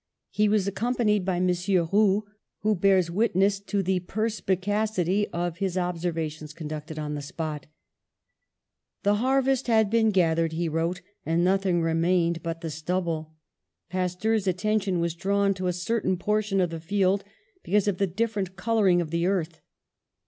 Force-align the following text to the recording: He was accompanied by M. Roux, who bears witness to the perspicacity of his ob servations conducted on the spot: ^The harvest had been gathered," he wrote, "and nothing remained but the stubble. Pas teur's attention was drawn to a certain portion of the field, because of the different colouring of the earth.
He 0.31 0.49
was 0.49 0.67
accompanied 0.67 1.25
by 1.25 1.35
M. 1.35 1.47
Roux, 1.67 2.23
who 2.61 2.73
bears 2.75 3.11
witness 3.11 3.59
to 3.59 3.83
the 3.83 3.99
perspicacity 3.99 5.27
of 5.27 5.57
his 5.59 5.77
ob 5.77 5.97
servations 5.97 6.55
conducted 6.55 6.97
on 6.97 7.13
the 7.13 7.21
spot: 7.21 7.67
^The 9.05 9.17
harvest 9.17 9.67
had 9.67 9.91
been 9.91 10.09
gathered," 10.09 10.53
he 10.53 10.67
wrote, 10.67 11.01
"and 11.23 11.43
nothing 11.43 11.83
remained 11.83 12.41
but 12.41 12.61
the 12.61 12.71
stubble. 12.71 13.35
Pas 13.91 14.15
teur's 14.15 14.47
attention 14.47 15.01
was 15.01 15.13
drawn 15.13 15.53
to 15.53 15.67
a 15.67 15.71
certain 15.71 16.17
portion 16.17 16.59
of 16.61 16.71
the 16.71 16.79
field, 16.79 17.23
because 17.61 17.87
of 17.87 17.99
the 17.99 18.07
different 18.07 18.55
colouring 18.55 19.01
of 19.01 19.11
the 19.11 19.27
earth. 19.27 19.61